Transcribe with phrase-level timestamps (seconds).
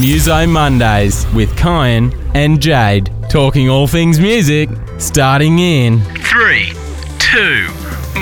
[0.00, 4.68] Muso Mondays with Kyan and Jade, talking all things music,
[4.98, 6.72] starting in Three,
[7.18, 7.68] two,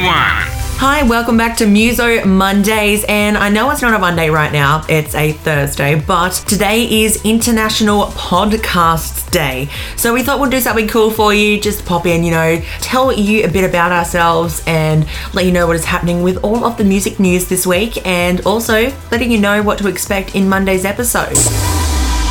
[0.04, 0.60] one.
[0.82, 3.04] Hi, welcome back to Muso Mondays.
[3.04, 7.22] And I know it's not a Monday right now, it's a Thursday, but today is
[7.22, 9.69] International Podcasts Day.
[9.96, 13.13] So we thought we'd do something cool for you, just pop in, you know, tell
[13.13, 16.78] you a bit about ourselves and let you know what is happening with all of
[16.78, 20.86] the music news this week, and also letting you know what to expect in Monday's
[20.86, 21.36] episode.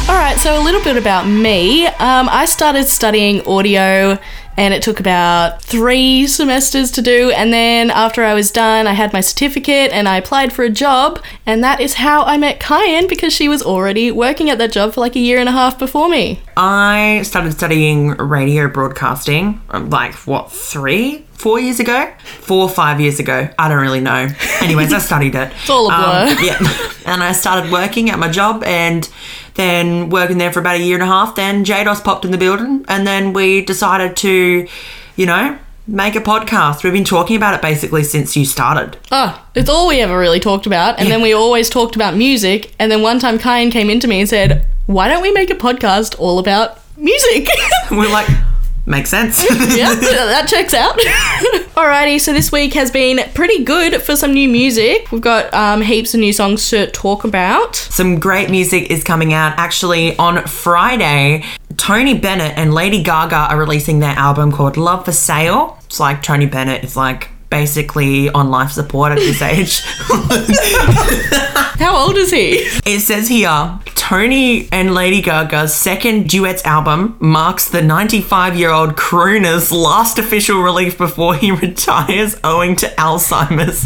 [0.10, 1.86] All right, so a little bit about me.
[1.86, 4.18] Um, I started studying audio
[4.60, 7.32] and it took about three semesters to do.
[7.32, 10.70] And then after I was done, I had my certificate and I applied for a
[10.70, 11.24] job.
[11.46, 14.94] And that is how I met Kyan because she was already working at that job
[14.94, 16.42] for like a year and a half before me.
[16.58, 21.26] I started studying radio broadcasting, um, like what, three?
[21.36, 22.12] Four years ago?
[22.26, 23.48] Four or five years ago.
[23.58, 24.28] I don't really know.
[24.60, 25.54] Anyways, I studied it.
[25.62, 26.36] It's all a blur.
[26.38, 26.92] Um, yeah.
[27.06, 29.10] And I started working at my job and
[29.60, 31.36] then working there for about a year and a half.
[31.36, 34.68] Then JDOS popped in the building and then we decided to,
[35.18, 36.84] you know, make a podcast.
[36.84, 38.98] We've been talking about it basically since you started.
[39.12, 40.98] Oh, it's all we ever really talked about.
[40.98, 41.16] And Yeah.
[41.16, 42.74] then we always talked about music.
[42.80, 45.56] And then one time Kyan came into me and said, Why don't we make a
[45.56, 47.48] podcast all about music?
[47.92, 48.28] We're like,
[48.90, 49.44] makes sense.
[49.78, 50.98] yeah, that checks out.
[51.76, 55.12] Alrighty, so this week has been pretty good for some new music.
[55.12, 57.76] We've got um, heaps of new songs to talk about.
[57.76, 61.46] Some great music is coming out actually on Friday.
[61.78, 65.78] Tony Bennett and Lady Gaga are releasing their album called Love for Sale.
[65.86, 69.82] It's like Tony Bennett is like basically on life support at this age.
[71.80, 72.68] How old is he?
[72.86, 73.80] it says here
[74.10, 80.64] Tony and Lady Gaga's second duets album marks the 95 year old crooner's last official
[80.64, 83.86] release before he retires owing to Alzheimer's.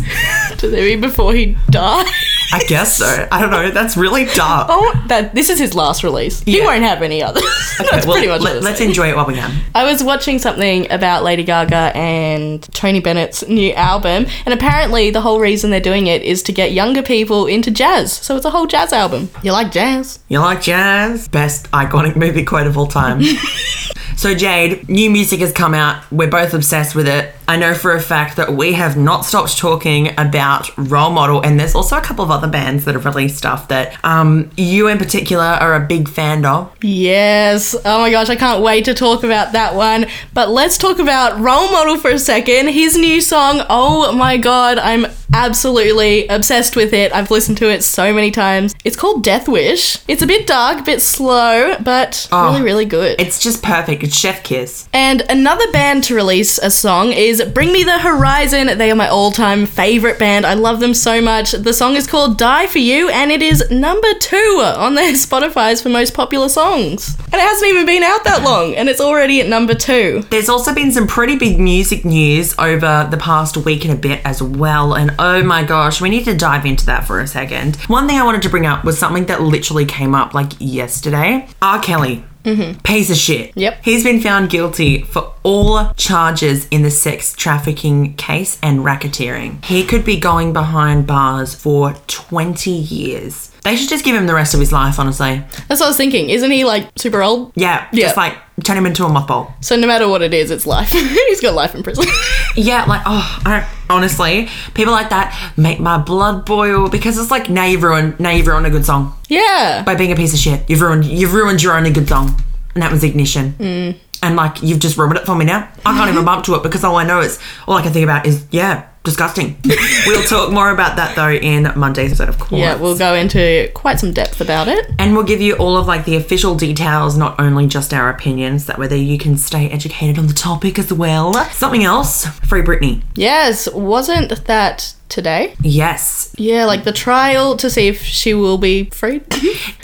[0.57, 2.05] Does it mean before he died?
[2.53, 3.27] I guess so.
[3.31, 3.71] I don't know.
[3.71, 4.67] That's really dark.
[4.69, 6.41] Oh, that this is his last release.
[6.43, 6.65] He Yeah.
[6.65, 7.43] won't have any others.
[7.77, 9.51] That's Well, pretty much let, what let's it's enjoy it while we can.
[9.73, 15.21] I was watching something about Lady Gaga and Tony Bennett's new album, and apparently the
[15.21, 18.13] whole reason they're doing it is to get younger people into jazz.
[18.13, 19.29] So it's a whole jazz album.
[19.41, 20.19] You like jazz?
[20.29, 21.27] You like jazz?
[21.27, 23.23] Best iconic movie quote of all time.
[24.15, 26.03] so, Jade, new music has come out.
[26.11, 27.33] We're both obsessed with it.
[27.53, 31.59] I know for a fact that we have not stopped talking about Role Model, and
[31.59, 34.97] there's also a couple of other bands that have released stuff that um, you in
[34.97, 36.75] particular are a big fan of.
[36.81, 37.75] Yes.
[37.85, 40.07] Oh my gosh, I can't wait to talk about that one.
[40.33, 42.69] But let's talk about Role Model for a second.
[42.69, 47.13] His new song, oh my god, I'm absolutely obsessed with it.
[47.13, 48.73] I've listened to it so many times.
[48.83, 49.99] It's called Death Wish.
[50.07, 53.19] It's a bit dark, a bit slow, but really, really good.
[53.19, 54.03] It's just perfect.
[54.03, 54.87] It's Chef Kiss.
[54.93, 58.77] And another band to release a song is Bring Me the Horizon.
[58.77, 60.45] They are my all time favorite band.
[60.45, 61.51] I love them so much.
[61.51, 65.81] The song is called Die for You, and it is number two on their Spotify's
[65.81, 67.15] for most popular songs.
[67.25, 70.23] And it hasn't even been out that long, and it's already at number two.
[70.29, 74.21] There's also been some pretty big music news over the past week and a bit
[74.25, 74.93] as well.
[74.95, 77.75] And oh my gosh, we need to dive into that for a second.
[77.87, 81.47] One thing I wanted to bring up was something that literally came up like yesterday.
[81.61, 81.81] R.
[81.81, 82.23] Kelly.
[82.43, 82.79] Mm-hmm.
[82.79, 83.55] Piece of shit.
[83.55, 83.79] Yep.
[83.83, 89.63] He's been found guilty for all charges in the sex trafficking case and racketeering.
[89.65, 93.52] He could be going behind bars for 20 years.
[93.63, 95.41] They should just give him the rest of his life, honestly.
[95.67, 96.29] That's what I was thinking.
[96.29, 97.53] Isn't he like super old?
[97.55, 98.07] Yeah, Yeah.
[98.07, 99.53] just like turn him into a mothball.
[99.61, 100.91] So no matter what it is, it's life.
[100.91, 102.05] He's got life in prison.
[102.55, 107.31] Yeah, like oh, I don't, honestly, people like that make my blood boil because it's
[107.31, 109.81] like now you've ruined, now you've ruined a good song yeah.
[109.83, 110.69] by being a piece of shit.
[110.69, 112.39] You've ruined, you've ruined your only good song,
[112.75, 113.53] and that was Ignition.
[113.53, 113.97] Mm.
[114.21, 115.67] And like you've just ruined it for me now.
[115.83, 118.03] I can't even bump to it because all I know is all I can think
[118.03, 119.57] about is yeah, disgusting.
[120.07, 122.59] we'll talk more about that though in Monday's episode, of course.
[122.59, 124.89] Yeah, we'll go into quite some depth about it.
[124.97, 128.65] And we'll give you all of like the official details, not only just our opinions,
[128.67, 131.33] that whether you can stay educated on the topic as well.
[131.51, 133.01] Something else, Free Britney.
[133.15, 135.55] Yes, wasn't that today?
[135.61, 139.23] Yes, Yeah, like the trial to see if she will be freed.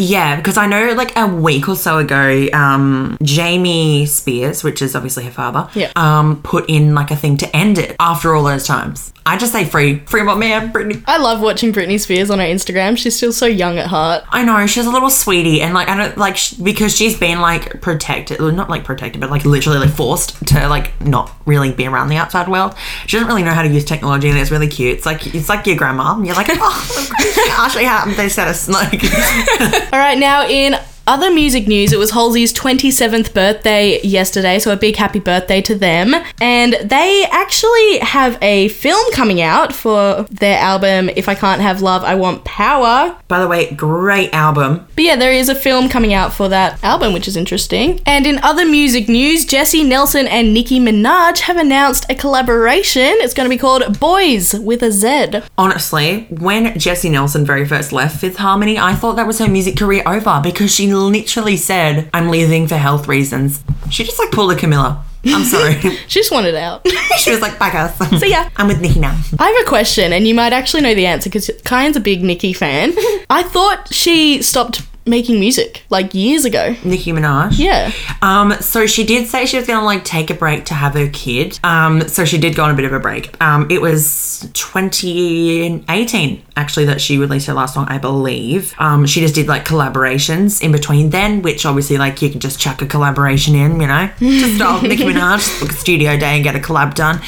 [0.02, 4.96] Yeah, because I know like a week or so ago, um, Jamie Spears, which is
[4.96, 5.92] obviously her father, Yeah.
[5.98, 9.14] um, put in like a thing to end it after all those times.
[9.26, 11.04] I just say free, free what man, Britney.
[11.06, 12.98] I love watching Britney Spears on her Instagram.
[12.98, 14.24] She's still so young at heart.
[14.30, 17.40] I know she's a little sweetie, and like I don't like sh- because she's been
[17.42, 21.86] like protected, not like protected, but like literally like forced to like not really be
[21.86, 22.74] around the outside world.
[23.06, 24.96] She doesn't really know how to use technology, and it's really cute.
[24.98, 26.20] It's like it's like your grandma.
[26.22, 29.04] You're like, oh, actually, how they set us like.
[29.94, 30.76] All right, now in
[31.10, 35.74] other music news, it was Halsey's 27th birthday yesterday, so a big happy birthday to
[35.74, 36.14] them.
[36.40, 41.82] And they actually have a film coming out for their album, If I Can't Have
[41.82, 43.18] Love, I Want Power.
[43.28, 44.86] By the way, great album.
[44.94, 48.02] But yeah, there is a film coming out for that album, which is interesting.
[48.06, 53.02] And in other music news, Jesy Nelson and Nicki Minaj have announced a collaboration.
[53.02, 55.42] It's going to be called Boys with a Z.
[55.58, 59.76] Honestly, when Jesy Nelson very first left Fifth Harmony, I thought that was her music
[59.76, 63.64] career over because she literally said, I'm leaving for health reasons.
[63.90, 65.04] She just like pulled a Camila.
[65.26, 65.76] I'm sorry.
[66.08, 66.88] She just wanted out.
[67.20, 67.96] she was like, bye guys.
[68.20, 68.50] So yeah.
[68.58, 69.20] I'm with Nicki now.
[69.38, 72.24] I have a question, and you might actually know the answer because Kyan's a big
[72.24, 72.94] Nicki fan.
[73.30, 76.76] I thought she stopped making music like years ago.
[76.84, 77.60] Nicki Minaj.
[77.60, 77.92] Yeah.
[78.22, 81.10] Um, so she did say she was gonna like take a break to have her
[81.10, 81.60] kid.
[81.64, 83.40] Um, so she did go on a bit of a break.
[83.42, 88.76] Um, it was 2018 actually that she released her last song, I believe.
[88.80, 92.60] Um, she just did like collaborations in between then, which obviously like you can just
[92.60, 96.44] chuck a collaboration in, you know, just start Nicki Minaj, book a studio day and
[96.44, 97.20] get a collab done.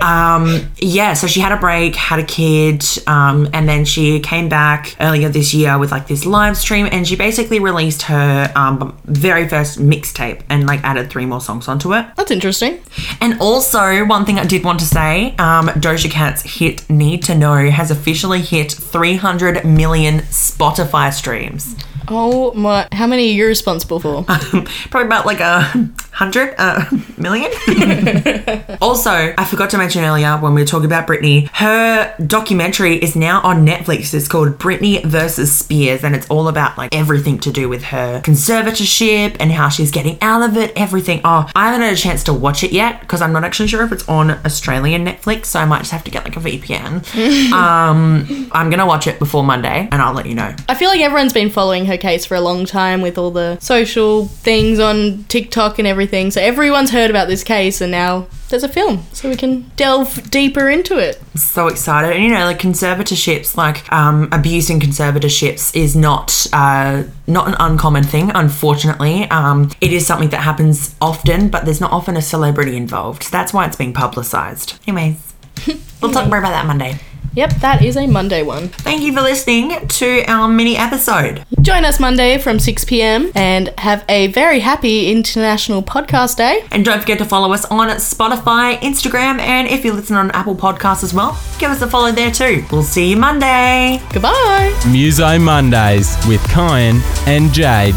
[0.00, 4.48] Um, yeah, so she had a break, had a kid, um, and then she came
[4.48, 8.98] back earlier this year with like this live stream, and she basically released her um,
[9.04, 12.06] very first mixtape and like added three more songs onto it.
[12.16, 12.80] That's interesting.
[13.20, 17.34] And also, one thing I did want to say um, Doja Cat's hit Need to
[17.34, 21.76] Know has officially hit 300 million Spotify streams.
[22.08, 24.24] Oh my, how many are you responsible for?
[24.24, 25.60] Probably about like a
[26.12, 26.84] hundred uh,
[27.16, 27.50] million.
[28.80, 33.16] also, I forgot to mention earlier when we were talking about Britney, her documentary is
[33.16, 34.12] now on Netflix.
[34.14, 38.20] It's called Britney versus Spears, and it's all about like everything to do with her
[38.20, 40.72] conservatorship and how she's getting out of it.
[40.76, 41.20] Everything.
[41.24, 43.82] Oh, I haven't had a chance to watch it yet because I'm not actually sure
[43.82, 47.52] if it's on Australian Netflix, so I might just have to get like a VPN.
[47.52, 50.54] um, I'm gonna watch it before Monday, and I'll let you know.
[50.68, 53.58] I feel like everyone's been following her case for a long time with all the
[53.60, 56.30] social things on TikTok and everything.
[56.30, 60.30] So everyone's heard about this case, and now there's a film, so we can delve
[60.30, 61.20] deeper into it.
[61.34, 62.14] so excited.
[62.14, 67.54] And you know, like conservatorships, like um, abuse in conservatorships, is not uh, not an
[67.58, 68.30] uncommon thing.
[68.34, 73.32] Unfortunately, um, it is something that happens often, but there's not often a celebrity involved.
[73.32, 74.78] That's why it's being publicised.
[74.86, 75.32] Anyways,
[76.00, 76.98] we'll talk more about that Monday.
[77.34, 78.68] Yep, that is a Monday one.
[78.68, 81.44] Thank you for listening to our mini episode.
[81.62, 83.32] Join us Monday from 6 p.m.
[83.34, 86.64] and have a very happy International Podcast Day.
[86.70, 90.54] And don't forget to follow us on Spotify, Instagram, and if you listen on Apple
[90.56, 92.64] Podcasts as well, give us a follow there too.
[92.70, 94.00] We'll see you Monday.
[94.12, 94.78] Goodbye.
[94.90, 97.94] Muso Mondays with Kyan and Jade.